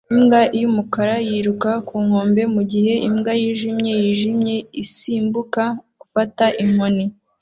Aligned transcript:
Imbwa 0.13 0.41
y'umukara 0.59 1.15
yiruka 1.29 1.71
ku 1.87 1.95
nkombe 2.05 2.41
mugihe 2.55 2.93
imbwa 3.07 3.31
yijimye 3.41 3.93
yijimye 4.03 4.55
isimbuka 4.83 5.63
gufata 6.01 6.45
inkoni 6.63 7.03